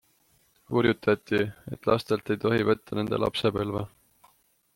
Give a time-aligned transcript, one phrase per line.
[0.69, 1.41] Hurjutati,
[1.77, 3.85] et lastelt ei tohi võtta nende lapsepõlve.